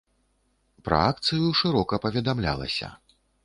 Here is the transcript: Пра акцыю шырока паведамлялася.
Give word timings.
Пра 0.87 1.01
акцыю 1.11 1.47
шырока 1.61 2.03
паведамлялася. 2.09 2.95